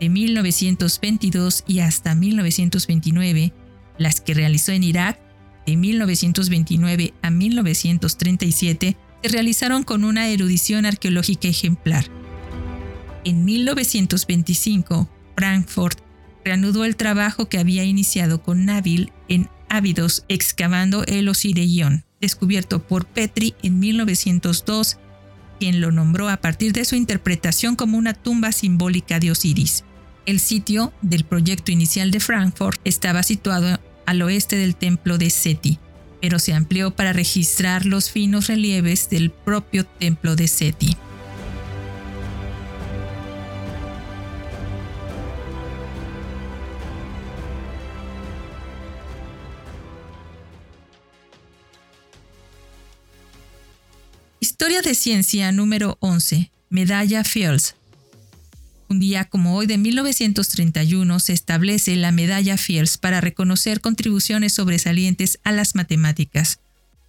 de 0.00 0.08
1922 0.08 1.64
y 1.66 1.80
hasta 1.80 2.14
1929, 2.14 3.52
las 3.98 4.20
que 4.20 4.34
realizó 4.34 4.72
en 4.72 4.84
Irak 4.84 5.18
de 5.66 5.76
1929 5.76 7.14
a 7.22 7.30
1937, 7.30 8.96
se 9.22 9.28
realizaron 9.28 9.82
con 9.82 10.04
una 10.04 10.28
erudición 10.28 10.86
arqueológica 10.86 11.48
ejemplar. 11.48 12.06
En 13.24 13.44
1925, 13.44 15.08
Frankfurt 15.36 15.98
reanudó 16.44 16.84
el 16.84 16.96
trabajo 16.96 17.48
que 17.48 17.58
había 17.58 17.84
iniciado 17.84 18.42
con 18.42 18.64
Nabil 18.64 19.12
en 19.28 19.48
Ávidos 19.68 20.24
excavando 20.28 21.04
el 21.04 21.28
Osireion, 21.28 22.04
descubierto 22.20 22.82
por 22.82 23.06
Petri 23.06 23.54
en 23.62 23.78
1902, 23.78 24.96
quien 25.58 25.80
lo 25.80 25.92
nombró 25.92 26.28
a 26.28 26.38
partir 26.38 26.72
de 26.72 26.84
su 26.84 26.94
interpretación 26.94 27.76
como 27.76 27.98
una 27.98 28.14
tumba 28.14 28.52
simbólica 28.52 29.18
de 29.18 29.30
Osiris. 29.30 29.84
El 30.24 30.40
sitio 30.40 30.92
del 31.02 31.24
proyecto 31.24 31.72
inicial 31.72 32.10
de 32.10 32.20
Frankfurt 32.20 32.80
estaba 32.84 33.22
situado 33.22 33.80
al 34.06 34.22
oeste 34.22 34.56
del 34.56 34.76
templo 34.76 35.18
de 35.18 35.30
Seti, 35.30 35.78
pero 36.20 36.38
se 36.38 36.52
amplió 36.52 36.90
para 36.90 37.12
registrar 37.12 37.86
los 37.86 38.10
finos 38.10 38.48
relieves 38.48 39.10
del 39.10 39.30
propio 39.30 39.84
templo 39.84 40.36
de 40.36 40.48
Seti. 40.48 40.96
Historia 54.40 54.82
de 54.82 54.94
ciencia 54.94 55.52
número 55.52 55.96
11. 56.00 56.50
Medalla 56.68 57.24
Fields, 57.24 57.76
un 58.88 59.00
día 59.00 59.24
como 59.24 59.56
hoy 59.56 59.66
de 59.66 59.78
1931 59.78 61.20
se 61.20 61.32
establece 61.32 61.96
la 61.96 62.12
Medalla 62.12 62.56
Fields 62.56 62.98
para 62.98 63.20
reconocer 63.20 63.80
contribuciones 63.80 64.54
sobresalientes 64.54 65.38
a 65.44 65.52
las 65.52 65.74
matemáticas. 65.74 66.60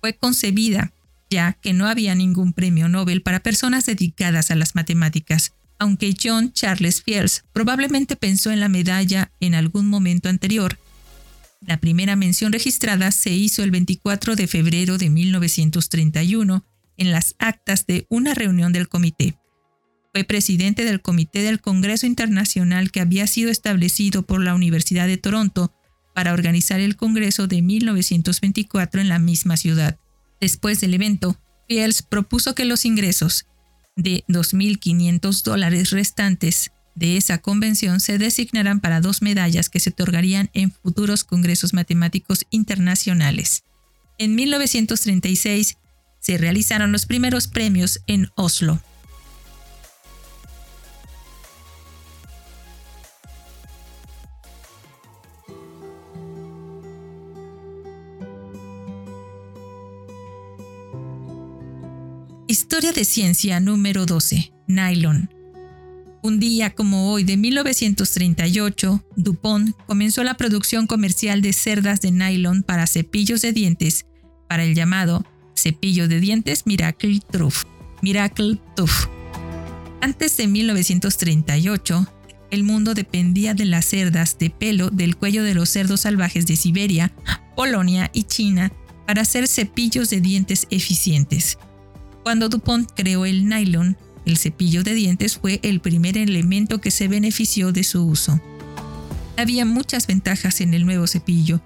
Fue 0.02 0.14
concebida 0.14 0.92
ya 1.30 1.54
que 1.54 1.74
no 1.74 1.88
había 1.88 2.16
ningún 2.16 2.54
premio 2.54 2.90
Nobel 2.90 3.22
para 3.22 3.42
personas 3.42 3.86
dedicadas 3.86 4.52
a 4.52 4.56
las 4.56 4.76
matemáticas, 4.76 5.54
aunque 5.78 6.16
John 6.22 6.52
Charles 6.54 7.04
Fields 7.04 7.46
probablemente 7.54 8.16
pensó 8.16 8.52
en 8.52 8.60
la 8.60 8.70
medalla 8.70 9.32
en 9.40 9.56
algún 9.56 9.88
momento 9.88 10.28
anterior. 10.28 10.78
La 11.66 11.78
primera 11.78 12.16
mención 12.16 12.52
registrada 12.52 13.12
se 13.12 13.32
hizo 13.32 13.64
el 13.64 13.72
24 13.72 14.36
de 14.36 14.48
febrero 14.48 14.98
de 14.98 15.10
1931 15.10 16.66
en 16.98 17.12
las 17.12 17.36
actas 17.38 17.86
de 17.86 18.06
una 18.10 18.34
reunión 18.34 18.74
del 18.74 18.90
comité. 18.90 19.36
Fue 20.12 20.24
presidente 20.24 20.86
del 20.86 21.02
Comité 21.02 21.42
del 21.42 21.62
Congreso 21.62 22.06
Internacional 22.06 22.92
que 22.92 23.00
había 23.00 23.28
sido 23.28 23.52
establecido 23.52 24.24
por 24.24 24.44
la 24.44 24.56
Universidad 24.56 25.08
de 25.08 25.18
Toronto 25.18 25.74
para 26.16 26.34
organizar 26.34 26.80
el 26.80 26.96
Congreso 26.96 27.48
de 27.48 27.62
1924 27.62 29.02
en 29.02 29.10
la 29.10 29.20
misma 29.20 29.56
ciudad. 29.56 30.00
Después 30.42 30.82
del 30.82 30.94
evento, 30.96 31.38
Fields 31.68 32.02
propuso 32.02 32.56
que 32.56 32.66
los 32.66 32.86
ingresos 32.86 33.46
de 33.96 34.24
2.500 34.28 35.44
dólares 35.44 35.92
restantes 35.92 36.72
de 36.96 37.18
esa 37.18 37.38
convención 37.38 38.00
se 38.00 38.18
designaran 38.18 38.80
para 38.80 39.02
dos 39.02 39.22
medallas 39.22 39.70
que 39.70 39.80
se 39.80 39.92
otorgarían 39.92 40.50
en 40.54 40.72
futuros 40.72 41.24
congresos 41.24 41.74
matemáticos 41.74 42.46
internacionales. 42.50 43.64
En 44.18 44.36
1936 44.36 45.78
se 46.20 46.38
realizaron 46.38 46.92
los 46.92 47.06
primeros 47.06 47.48
premios 47.48 48.02
en 48.08 48.30
Oslo. 48.36 48.82
Historia 62.80 62.98
de 62.98 63.04
ciencia 63.04 63.60
número 63.60 64.06
12. 64.06 64.54
Nylon. 64.68 65.30
Un 66.24 66.40
día 66.40 66.70
como 66.70 67.12
hoy 67.12 67.26
de 67.26 67.36
1938, 67.36 69.04
DuPont 69.18 69.76
comenzó 69.86 70.24
la 70.24 70.38
producción 70.38 70.88
comercial 70.88 71.42
de 71.42 71.52
cerdas 71.52 72.00
de 72.00 72.12
nylon 72.12 72.64
para 72.64 72.88
cepillos 72.88 73.42
de 73.42 73.52
dientes 73.52 74.06
para 74.48 74.64
el 74.64 74.76
llamado 74.76 75.26
cepillo 75.58 76.08
de 76.08 76.22
dientes 76.22 76.66
Miracle 76.66 77.20
Tooth. 77.30 77.68
Miracle. 78.02 78.62
Antes 80.00 80.38
de 80.38 80.48
1938, 80.48 82.08
el 82.50 82.64
mundo 82.64 82.94
dependía 82.94 83.54
de 83.54 83.66
las 83.66 83.88
cerdas 83.88 84.38
de 84.40 84.52
pelo 84.52 84.90
del 84.90 85.18
cuello 85.18 85.44
de 85.44 85.54
los 85.54 85.68
cerdos 85.68 86.00
salvajes 86.00 86.48
de 86.48 86.56
Siberia, 86.56 87.12
Polonia 87.58 88.10
y 88.14 88.24
China 88.24 88.72
para 89.06 89.24
hacer 89.24 89.50
cepillos 89.50 90.10
de 90.10 90.22
dientes 90.22 90.66
eficientes. 90.70 91.58
Cuando 92.30 92.48
DuPont 92.48 92.92
creó 92.96 93.26
el 93.26 93.50
nylon, 93.50 93.98
el 94.24 94.38
cepillo 94.38 94.84
de 94.84 94.94
dientes 94.94 95.40
fue 95.40 95.60
el 95.64 95.80
primer 95.80 96.16
elemento 96.16 96.80
que 96.80 96.92
se 96.92 97.08
benefició 97.08 97.72
de 97.72 97.84
su 97.84 98.06
uso. 98.06 98.40
Había 99.36 99.66
muchas 99.66 100.06
ventajas 100.06 100.62
en 100.62 100.76
el 100.76 100.86
nuevo 100.86 101.08
cepillo, 101.08 101.60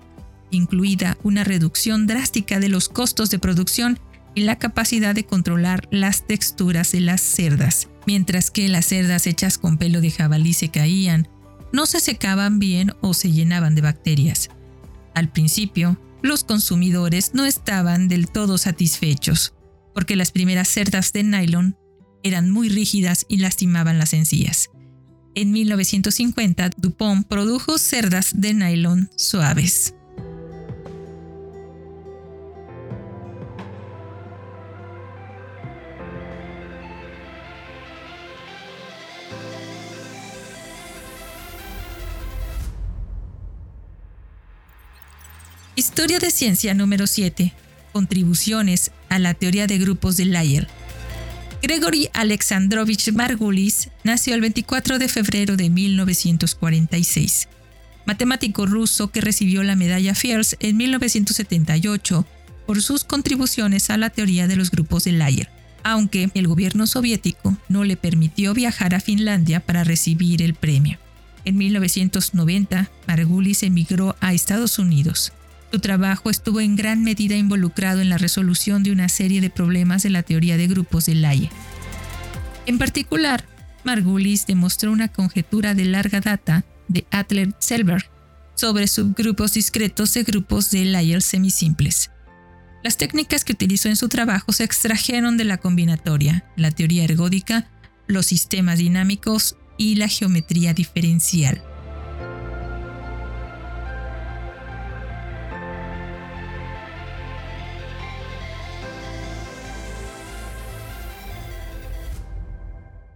incluida 0.51 1.17
una 1.21 1.43
reducción 1.43 2.07
drástica 2.07 2.61
de 2.61 2.69
los 2.69 2.87
costos 2.87 3.29
de 3.29 3.39
producción 3.39 3.99
y 4.35 4.43
la 4.43 4.57
capacidad 4.57 5.13
de 5.13 5.25
controlar 5.25 5.85
las 5.91 6.25
texturas 6.25 6.93
de 6.93 7.01
las 7.01 7.19
cerdas. 7.19 7.89
Mientras 8.07 8.49
que 8.49 8.69
las 8.69 8.85
cerdas 8.85 9.27
hechas 9.27 9.57
con 9.57 9.77
pelo 9.77 9.99
de 9.99 10.11
jabalí 10.11 10.53
se 10.53 10.69
caían, 10.69 11.27
no 11.73 11.85
se 11.85 11.99
secaban 11.99 12.59
bien 12.59 12.93
o 13.01 13.13
se 13.13 13.33
llenaban 13.33 13.75
de 13.75 13.81
bacterias. 13.81 14.49
Al 15.13 15.29
principio, 15.29 15.99
los 16.21 16.45
consumidores 16.45 17.31
no 17.33 17.43
estaban 17.43 18.07
del 18.07 18.29
todo 18.29 18.57
satisfechos, 18.57 19.53
porque 19.93 20.15
las 20.15 20.31
primeras 20.31 20.67
cerdas 20.67 21.13
de 21.13 21.23
nylon 21.23 21.77
eran 22.23 22.49
muy 22.49 22.69
rígidas 22.69 23.25
y 23.27 23.37
lastimaban 23.37 23.97
las 23.97 24.13
encías. 24.13 24.69
En 25.35 25.51
1950, 25.51 26.69
Dupont 26.77 27.27
produjo 27.27 27.77
cerdas 27.77 28.31
de 28.35 28.53
nylon 28.53 29.09
suaves. 29.15 29.95
Historia 45.75 46.19
de 46.19 46.29
ciencia 46.29 46.73
número 46.75 47.07
7. 47.07 47.53
Contribuciones 47.93 48.91
a 49.07 49.19
la 49.19 49.35
teoría 49.35 49.67
de 49.67 49.77
grupos 49.77 50.17
de 50.17 50.25
Lyell. 50.25 50.67
Gregory 51.61 52.09
Alexandrovich 52.13 53.13
Margulis 53.13 53.89
nació 54.03 54.33
el 54.33 54.41
24 54.41 54.97
de 54.97 55.07
febrero 55.07 55.55
de 55.55 55.69
1946. 55.69 57.47
Matemático 58.05 58.65
ruso 58.65 59.11
que 59.11 59.21
recibió 59.21 59.63
la 59.63 59.75
medalla 59.75 60.15
Fields 60.15 60.57
en 60.59 60.75
1978 60.75 62.25
por 62.65 62.81
sus 62.81 63.03
contribuciones 63.03 63.91
a 63.91 63.97
la 63.97 64.09
teoría 64.09 64.47
de 64.47 64.55
los 64.55 64.71
grupos 64.71 65.03
de 65.03 65.11
Lyell, 65.11 65.49
aunque 65.83 66.31
el 66.33 66.47
gobierno 66.47 66.87
soviético 66.87 67.55
no 67.69 67.83
le 67.83 67.95
permitió 67.95 68.55
viajar 68.55 68.95
a 68.95 68.99
Finlandia 68.99 69.59
para 69.59 69.83
recibir 69.83 70.41
el 70.41 70.55
premio. 70.55 70.97
En 71.45 71.57
1990, 71.57 72.89
Margulis 73.07 73.61
emigró 73.61 74.15
a 74.19 74.33
Estados 74.33 74.79
Unidos 74.79 75.31
su 75.73 75.79
trabajo 75.79 76.29
estuvo 76.29 76.61
en 76.61 76.75
gran 76.75 77.03
medida 77.03 77.35
involucrado 77.35 77.99
en 77.99 78.09
la 78.09 78.19
resolución 78.19 78.83
de 78.83 78.91
una 78.91 79.09
serie 79.09 79.41
de 79.41 79.49
problemas 79.49 80.03
de 80.03 80.11
la 80.11 80.21
teoría 80.21 80.55
de 80.55 80.67
grupos 80.67 81.07
de 81.07 81.15
Laie. 81.15 81.49
En 82.67 82.77
particular, 82.77 83.43
Margulis 83.83 84.45
demostró 84.45 84.91
una 84.91 85.07
conjetura 85.07 85.73
de 85.73 85.85
larga 85.85 86.21
data 86.21 86.63
de 86.89 87.07
Adler-Selberg 87.09 88.05
sobre 88.53 88.85
subgrupos 88.85 89.53
discretos 89.53 90.13
de 90.13 90.21
grupos 90.21 90.69
de 90.69 90.85
Lyell 90.85 91.23
semisimples. 91.23 92.11
Las 92.83 92.97
técnicas 92.97 93.43
que 93.43 93.53
utilizó 93.53 93.89
en 93.89 93.95
su 93.95 94.09
trabajo 94.09 94.51
se 94.51 94.65
extrajeron 94.65 95.37
de 95.37 95.45
la 95.45 95.57
combinatoria, 95.57 96.45
la 96.55 96.69
teoría 96.69 97.03
ergódica, 97.03 97.71
los 98.05 98.27
sistemas 98.27 98.77
dinámicos 98.77 99.57
y 99.79 99.95
la 99.95 100.07
geometría 100.07 100.75
diferencial. 100.75 101.63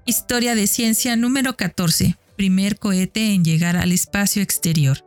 Historia 0.10 0.56
de 0.56 0.68
ciencia 0.68 1.18
número 1.18 1.58
14. 1.58 2.16
Primer 2.38 2.80
cohete 2.80 3.34
en 3.34 3.44
llegar 3.44 3.76
al 3.76 3.92
espacio 3.92 4.42
exterior. 4.42 5.00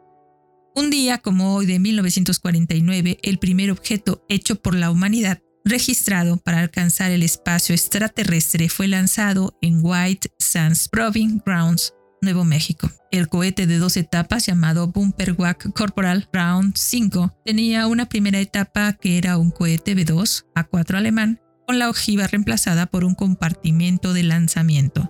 Un 0.76 0.90
día 0.90 1.16
como 1.16 1.54
hoy 1.54 1.64
de 1.64 1.78
1949, 1.78 3.18
el 3.22 3.38
primer 3.38 3.70
objeto 3.70 4.22
hecho 4.28 4.56
por 4.56 4.74
la 4.74 4.90
humanidad 4.90 5.40
registrado 5.64 6.36
para 6.36 6.60
alcanzar 6.60 7.12
el 7.12 7.22
espacio 7.22 7.74
extraterrestre 7.74 8.68
fue 8.68 8.88
lanzado 8.88 9.56
en 9.62 9.80
White 9.82 10.34
Sands 10.38 10.90
Proving 10.90 11.40
Grounds, 11.46 11.94
Nuevo 12.20 12.44
México. 12.44 12.90
El 13.10 13.28
cohete 13.28 13.66
de 13.66 13.78
dos 13.78 13.96
etapas 13.96 14.44
llamado 14.44 14.88
Bumperwack 14.88 15.72
Corporal 15.72 16.28
Round 16.30 16.76
5 16.76 17.40
tenía 17.46 17.86
una 17.86 18.06
primera 18.06 18.38
etapa 18.38 18.92
que 18.92 19.16
era 19.16 19.38
un 19.38 19.50
cohete 19.50 19.96
B2 19.96 20.44
A4 20.54 20.98
alemán 20.98 21.40
con 21.70 21.78
la 21.78 21.88
ojiva 21.88 22.26
reemplazada 22.26 22.86
por 22.86 23.04
un 23.04 23.14
compartimento 23.14 24.12
de 24.12 24.24
lanzamiento. 24.24 25.08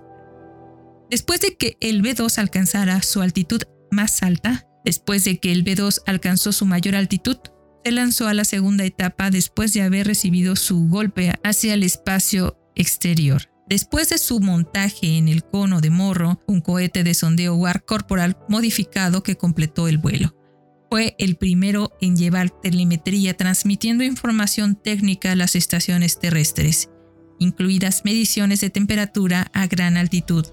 Después 1.09 1.41
de 1.41 1.57
que 1.57 1.75
el 1.81 2.03
B2 2.03 2.37
alcanzara 2.37 3.01
su 3.01 3.23
altitud 3.23 3.63
más 3.89 4.21
alta, 4.21 4.67
después 4.85 5.23
de 5.23 5.39
que 5.39 5.51
el 5.51 5.65
B2 5.65 6.03
alcanzó 6.05 6.51
su 6.51 6.67
mayor 6.67 6.93
altitud, 6.93 7.37
se 7.83 7.91
lanzó 7.91 8.27
a 8.27 8.35
la 8.35 8.45
segunda 8.45 8.85
etapa 8.85 9.31
después 9.31 9.73
de 9.73 9.81
haber 9.81 10.05
recibido 10.05 10.55
su 10.55 10.87
golpe 10.87 11.33
hacia 11.43 11.73
el 11.73 11.81
espacio 11.81 12.55
exterior. 12.75 13.49
Después 13.67 14.09
de 14.09 14.19
su 14.19 14.39
montaje 14.39 15.17
en 15.17 15.29
el 15.29 15.43
cono 15.43 15.81
de 15.81 15.89
Morro, 15.89 16.43
un 16.45 16.61
cohete 16.61 17.03
de 17.03 17.15
sondeo 17.15 17.55
War 17.55 17.85
Corporal 17.85 18.37
modificado 18.49 19.23
que 19.23 19.35
completó 19.35 19.87
el 19.87 19.97
vuelo. 19.97 20.35
Fue 20.91 21.15
el 21.19 21.37
primero 21.37 21.93
en 22.01 22.17
llevar 22.17 22.49
telemetría 22.49 23.37
transmitiendo 23.37 24.03
información 24.03 24.75
técnica 24.75 25.31
a 25.31 25.35
las 25.37 25.55
estaciones 25.55 26.19
terrestres, 26.19 26.89
incluidas 27.39 28.03
mediciones 28.03 28.59
de 28.59 28.71
temperatura 28.71 29.49
a 29.53 29.67
gran 29.67 29.95
altitud. 29.95 30.45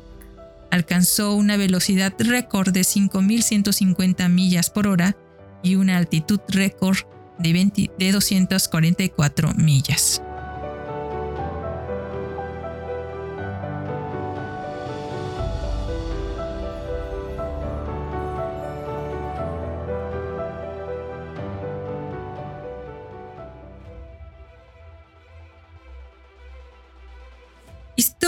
Alcanzó 0.70 1.34
una 1.34 1.56
velocidad 1.56 2.14
récord 2.20 2.70
de 2.70 2.82
5.150 2.82 4.28
millas 4.28 4.70
por 4.70 4.86
hora 4.86 5.16
y 5.64 5.74
una 5.74 5.96
altitud 5.96 6.38
récord 6.46 6.98
de, 7.40 7.90
de 7.98 8.12
244 8.12 9.54
millas. 9.54 10.22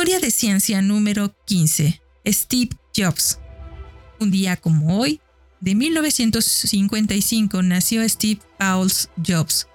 Historia 0.01 0.21
de 0.21 0.31
ciencia 0.31 0.81
número 0.81 1.37
15. 1.45 2.01
Steve 2.27 2.71
Jobs. 2.97 3.39
Un 4.19 4.31
día 4.31 4.57
como 4.57 4.99
hoy, 4.99 5.21
de 5.61 5.75
1955, 5.75 7.63
nació 7.63 8.09
Steve 8.09 8.41
Pauls 8.59 9.11
Jobs, 9.23 9.69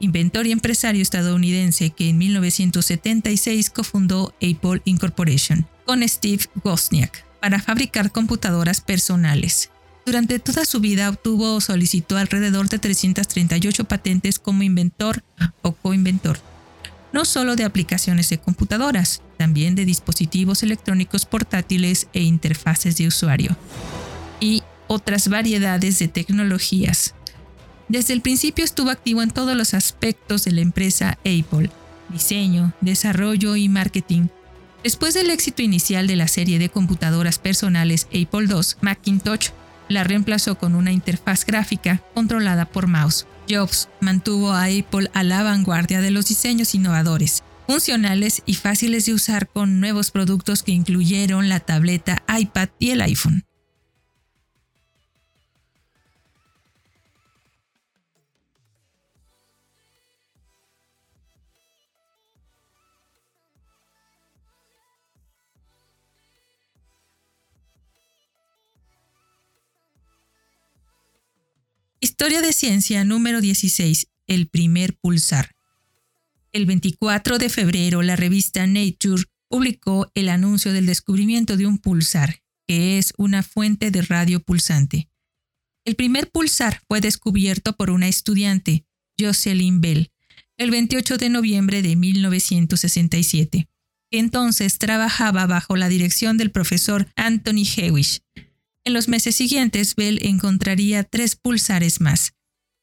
inventor 0.00 0.48
y 0.48 0.50
empresario 0.50 1.00
estadounidense 1.00 1.90
que 1.90 2.08
en 2.08 2.18
1976 2.18 3.70
cofundó 3.70 4.34
Apple 4.42 4.82
Incorporation 4.84 5.68
con 5.86 6.02
Steve 6.08 6.46
Wozniak 6.64 7.24
para 7.38 7.62
fabricar 7.62 8.10
computadoras 8.10 8.80
personales. 8.80 9.70
Durante 10.04 10.40
toda 10.40 10.64
su 10.64 10.80
vida 10.80 11.08
obtuvo 11.08 11.54
o 11.54 11.60
solicitó 11.60 12.16
alrededor 12.16 12.68
de 12.68 12.80
338 12.80 13.84
patentes 13.84 14.40
como 14.40 14.64
inventor 14.64 15.22
o 15.62 15.70
coinventor 15.70 16.40
no 17.12 17.24
solo 17.24 17.56
de 17.56 17.64
aplicaciones 17.64 18.28
de 18.28 18.38
computadoras, 18.38 19.22
también 19.36 19.74
de 19.74 19.84
dispositivos 19.84 20.62
electrónicos 20.62 21.24
portátiles 21.26 22.08
e 22.12 22.22
interfaces 22.22 22.96
de 22.96 23.06
usuario, 23.06 23.56
y 24.40 24.62
otras 24.86 25.28
variedades 25.28 25.98
de 25.98 26.08
tecnologías. 26.08 27.14
Desde 27.88 28.12
el 28.12 28.20
principio 28.20 28.64
estuvo 28.64 28.90
activo 28.90 29.22
en 29.22 29.30
todos 29.30 29.56
los 29.56 29.74
aspectos 29.74 30.44
de 30.44 30.52
la 30.52 30.60
empresa 30.60 31.18
Apple, 31.20 31.70
diseño, 32.10 32.72
desarrollo 32.80 33.56
y 33.56 33.68
marketing. 33.68 34.28
Después 34.84 35.14
del 35.14 35.30
éxito 35.30 35.62
inicial 35.62 36.06
de 36.06 36.16
la 36.16 36.28
serie 36.28 36.58
de 36.58 36.68
computadoras 36.68 37.38
personales 37.38 38.06
Apple 38.06 38.46
II, 38.48 38.60
Macintosh 38.80 39.50
la 39.88 40.04
reemplazó 40.04 40.58
con 40.58 40.74
una 40.74 40.92
interfaz 40.92 41.44
gráfica 41.44 42.02
controlada 42.14 42.66
por 42.66 42.86
mouse 42.86 43.26
Jobs 43.48 43.88
mantuvo 44.00 44.52
a 44.52 44.64
Apple 44.64 45.10
a 45.14 45.22
la 45.22 45.42
vanguardia 45.42 46.00
de 46.00 46.10
los 46.10 46.28
diseños 46.28 46.74
innovadores, 46.74 47.42
funcionales 47.66 48.42
y 48.46 48.54
fáciles 48.54 49.06
de 49.06 49.14
usar 49.14 49.48
con 49.48 49.80
nuevos 49.80 50.10
productos 50.10 50.62
que 50.62 50.72
incluyeron 50.72 51.48
la 51.48 51.60
tableta 51.60 52.22
iPad 52.28 52.68
y 52.78 52.90
el 52.90 53.00
iPhone. 53.00 53.47
Historia 72.20 72.42
de 72.42 72.52
ciencia 72.52 73.04
número 73.04 73.40
16. 73.40 74.08
El 74.26 74.48
primer 74.48 74.96
pulsar. 74.96 75.54
El 76.50 76.66
24 76.66 77.38
de 77.38 77.48
febrero, 77.48 78.02
la 78.02 78.16
revista 78.16 78.66
Nature 78.66 79.22
publicó 79.46 80.10
el 80.14 80.28
anuncio 80.28 80.72
del 80.72 80.86
descubrimiento 80.86 81.56
de 81.56 81.68
un 81.68 81.78
pulsar, 81.78 82.42
que 82.66 82.98
es 82.98 83.14
una 83.18 83.44
fuente 83.44 83.92
de 83.92 84.02
radio 84.02 84.40
pulsante. 84.40 85.08
El 85.84 85.94
primer 85.94 86.28
pulsar 86.28 86.82
fue 86.88 87.00
descubierto 87.00 87.76
por 87.76 87.88
una 87.88 88.08
estudiante, 88.08 88.84
Jocelyn 89.16 89.80
Bell, 89.80 90.10
el 90.56 90.72
28 90.72 91.18
de 91.18 91.28
noviembre 91.28 91.82
de 91.82 91.94
1967, 91.94 93.68
que 94.10 94.18
entonces 94.18 94.78
trabajaba 94.78 95.46
bajo 95.46 95.76
la 95.76 95.88
dirección 95.88 96.36
del 96.36 96.50
profesor 96.50 97.06
Anthony 97.14 97.62
Hewish. 97.76 98.22
En 98.88 98.94
los 98.94 99.06
meses 99.06 99.36
siguientes, 99.36 99.96
Bell 99.96 100.18
encontraría 100.22 101.04
tres 101.04 101.36
pulsares 101.36 102.00
más. 102.00 102.32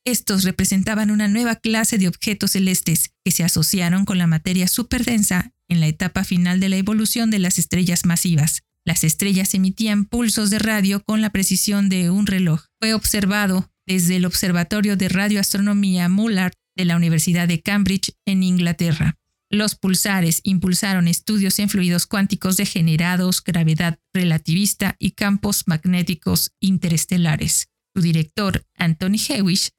Estos 0.06 0.44
representaban 0.44 1.10
una 1.10 1.28
nueva 1.28 1.56
clase 1.56 1.98
de 1.98 2.08
objetos 2.08 2.52
celestes 2.52 3.10
que 3.24 3.32
se 3.32 3.44
asociaron 3.44 4.06
con 4.06 4.20
la 4.20 4.28
materia 4.28 4.68
superdensa 4.68 5.52
en 5.68 5.80
la 5.80 5.88
etapa 5.88 6.24
final 6.24 6.60
de 6.60 6.70
la 6.70 6.76
evolución 6.76 7.32
de 7.32 7.40
las 7.40 7.58
estrellas 7.58 8.06
masivas. 8.06 8.62
Las 8.86 9.04
estrellas 9.04 9.56
emitían 9.56 10.06
pulsos 10.06 10.52
de 10.52 10.60
radio 10.60 11.04
con 11.04 11.24
la 11.24 11.32
precisión 11.32 11.90
de 11.90 12.12
un 12.12 12.28
reloj. 12.28 12.62
Fue 12.80 12.94
observado 12.94 13.72
desde 13.88 14.18
el 14.18 14.26
Observatorio 14.26 14.98
de 14.98 15.10
Radioastronomía 15.10 16.08
Mullard 16.08 16.54
de 16.78 16.86
la 16.86 16.98
Universidad 16.98 17.48
de 17.48 17.64
Cambridge 17.64 18.12
en 18.28 18.44
Inglaterra. 18.44 19.18
Los 19.56 19.76
pulsares 19.76 20.42
impulsaron 20.44 21.08
estudios 21.08 21.60
en 21.60 21.70
fluidos 21.70 22.08
cuánticos 22.08 22.58
degenerados, 22.58 23.42
gravedad 23.42 24.00
relativista 24.14 24.98
y 25.00 25.12
campos 25.12 25.64
magnéticos 25.66 26.52
interestelares. 26.60 27.70
Su 27.94 28.02
director, 28.02 28.66
Anthony 28.76 29.16
Hewish, 29.30 29.70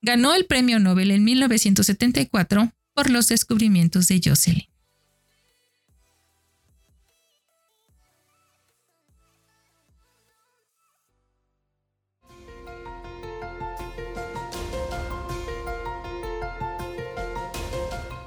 ganó 0.00 0.32
el 0.32 0.46
premio 0.46 0.78
Nobel 0.78 1.10
en 1.10 1.24
1974 1.24 2.72
por 2.94 3.10
los 3.10 3.26
descubrimientos 3.26 4.06
de 4.06 4.20
Jocelyn. 4.24 4.75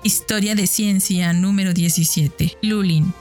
Historia 0.10 0.56
de 0.56 0.66
Ciencia 0.66 1.34
número 1.34 1.72
17. 1.72 2.58
Lulin. 2.64 3.14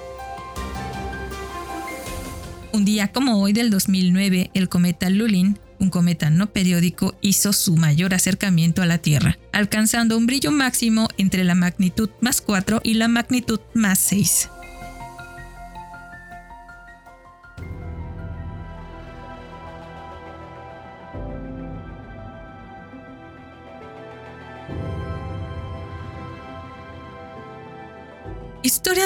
Un 2.73 2.87
día 2.87 3.13
como 3.13 3.43
hoy 3.43 3.53
del 3.53 3.69
2009, 3.69 4.51
el 4.55 4.71
cometa 4.71 5.11
Lulin, 5.11 5.59
un 5.79 5.91
cometa 5.91 6.31
no 6.31 6.51
periódico, 6.51 7.15
hizo 7.21 7.53
su 7.53 7.77
mayor 7.77 8.15
acercamiento 8.15 8.81
a 8.81 8.87
la 8.87 8.97
Tierra, 8.97 9.39
alcanzando 9.53 10.17
un 10.17 10.25
brillo 10.25 10.51
máximo 10.51 11.09
entre 11.19 11.45
la 11.45 11.55
magnitud 11.55 12.09
más 12.23 12.41
4 12.41 12.81
y 12.83 12.95
la 12.95 13.09
magnitud 13.09 13.61
más 13.75 13.99
6. 13.99 14.49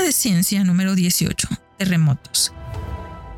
De 0.03 0.13
ciencia 0.13 0.65
número 0.65 0.95
18. 0.95 1.49
Terremotos. 1.79 2.53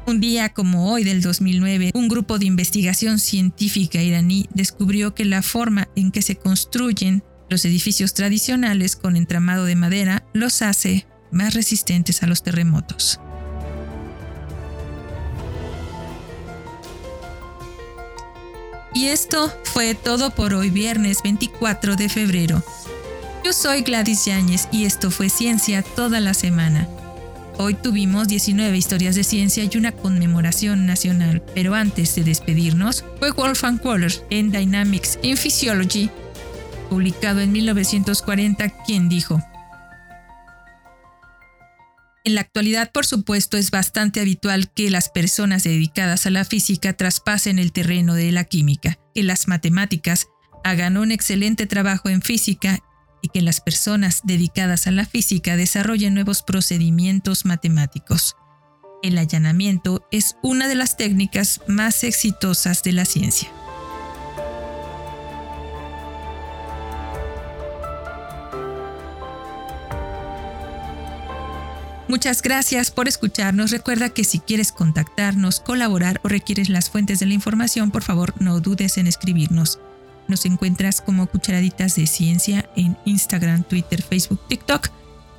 Un 0.06 0.20
día 0.20 0.48
como 0.50 0.92
hoy 0.92 1.04
del 1.04 1.22
2009, 1.22 1.90
un 1.94 2.08
grupo 2.08 2.38
de 2.38 2.46
investigación 2.46 3.18
científica 3.18 4.02
iraní 4.02 4.48
descubrió 4.54 5.14
que 5.14 5.24
la 5.24 5.42
forma 5.42 5.88
en 5.94 6.10
que 6.10 6.22
se 6.22 6.36
construyen 6.36 7.22
los 7.48 7.64
edificios 7.64 8.14
tradicionales 8.14 8.96
con 8.96 9.16
entramado 9.16 9.64
de 9.64 9.76
madera 9.76 10.26
los 10.32 10.62
hace 10.62 11.06
más 11.30 11.54
resistentes 11.54 12.22
a 12.22 12.26
los 12.26 12.42
terremotos. 12.42 13.20
Y 18.94 19.06
esto 19.06 19.52
fue 19.64 19.94
todo 19.94 20.30
por 20.30 20.54
hoy 20.54 20.70
viernes 20.70 21.18
24 21.22 21.96
de 21.96 22.08
febrero. 22.08 22.62
Yo 23.44 23.52
soy 23.52 23.82
Gladys 23.82 24.24
Yáñez 24.24 24.68
y 24.72 24.86
esto 24.86 25.10
fue 25.10 25.28
Ciencia 25.28 25.82
toda 25.82 26.18
la 26.18 26.32
semana. 26.32 26.88
Hoy 27.58 27.74
tuvimos 27.74 28.26
19 28.26 28.74
historias 28.74 29.16
de 29.16 29.22
ciencia 29.22 29.62
y 29.62 29.76
una 29.76 29.92
conmemoración 29.92 30.86
nacional, 30.86 31.42
pero 31.54 31.74
antes 31.74 32.14
de 32.14 32.24
despedirnos, 32.24 33.04
fue 33.18 33.32
Wolfgang 33.32 33.78
Kohler 33.78 34.12
en 34.30 34.50
Dynamics 34.50 35.18
in 35.20 35.36
Physiology, 35.36 36.08
publicado 36.88 37.40
en 37.40 37.52
1940, 37.52 38.70
quien 38.86 39.10
dijo, 39.10 39.38
en 42.24 42.36
la 42.36 42.40
actualidad, 42.40 42.90
por 42.90 43.04
supuesto, 43.04 43.58
es 43.58 43.70
bastante 43.70 44.20
habitual 44.20 44.72
que 44.72 44.88
las 44.88 45.10
personas 45.10 45.64
dedicadas 45.64 46.24
a 46.24 46.30
la 46.30 46.46
física 46.46 46.94
traspasen 46.94 47.58
el 47.58 47.72
terreno 47.72 48.14
de 48.14 48.32
la 48.32 48.44
química, 48.44 48.98
que 49.14 49.22
las 49.22 49.46
matemáticas 49.46 50.28
hagan 50.64 50.96
un 50.96 51.12
excelente 51.12 51.66
trabajo 51.66 52.08
en 52.08 52.22
física 52.22 52.80
y 53.24 53.28
que 53.28 53.40
las 53.40 53.62
personas 53.62 54.20
dedicadas 54.24 54.86
a 54.86 54.90
la 54.90 55.06
física 55.06 55.56
desarrollen 55.56 56.12
nuevos 56.12 56.42
procedimientos 56.42 57.46
matemáticos. 57.46 58.36
El 59.02 59.16
allanamiento 59.16 60.06
es 60.10 60.36
una 60.42 60.68
de 60.68 60.74
las 60.74 60.98
técnicas 60.98 61.62
más 61.66 62.04
exitosas 62.04 62.82
de 62.82 62.92
la 62.92 63.06
ciencia. 63.06 63.48
Muchas 72.06 72.42
gracias 72.42 72.90
por 72.90 73.08
escucharnos. 73.08 73.70
Recuerda 73.70 74.10
que 74.10 74.24
si 74.24 74.38
quieres 74.38 74.70
contactarnos, 74.70 75.60
colaborar 75.60 76.20
o 76.24 76.28
requieres 76.28 76.68
las 76.68 76.90
fuentes 76.90 77.20
de 77.20 77.26
la 77.26 77.32
información, 77.32 77.90
por 77.90 78.02
favor 78.02 78.34
no 78.38 78.60
dudes 78.60 78.98
en 78.98 79.06
escribirnos. 79.06 79.78
Nos 80.28 80.46
encuentras 80.46 81.00
como 81.00 81.26
Cucharaditas 81.26 81.96
de 81.96 82.06
Ciencia 82.06 82.70
en 82.76 82.96
Instagram, 83.04 83.64
Twitter, 83.64 84.00
Facebook, 84.02 84.46
TikTok 84.48 84.90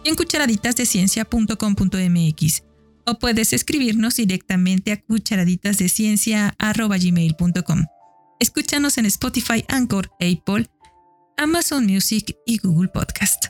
y 0.04 0.10
en 0.10 0.16
cucharaditasdeciencia.com.mx. 0.16 2.64
O 3.08 3.20
puedes 3.20 3.54
escribirnos 3.54 4.16
directamente 4.16 4.92
a 4.92 5.00
cucharaditasdeciencia.gmail.com. 5.02 7.86
Escúchanos 8.40 8.98
en 8.98 9.06
Spotify, 9.06 9.64
Anchor, 9.68 10.10
Apple, 10.20 10.68
Amazon 11.38 11.86
Music 11.86 12.36
y 12.46 12.58
Google 12.58 12.90
Podcast. 12.90 13.46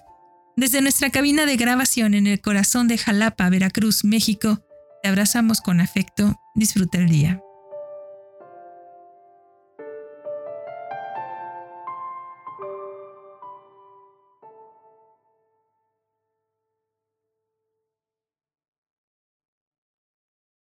Desde 0.57 0.81
nuestra 0.81 1.09
cabina 1.09 1.45
de 1.45 1.57
grabación 1.57 2.13
en 2.13 2.27
el 2.27 2.39
corazón 2.39 2.87
de 2.87 2.97
Jalapa, 2.97 3.49
Veracruz, 3.49 4.05
México, 4.05 4.63
te 5.03 5.09
abrazamos 5.09 5.59
con 5.59 5.81
afecto. 5.81 6.39
Disfruta 6.55 6.97
el 6.97 7.09
día. 7.09 7.44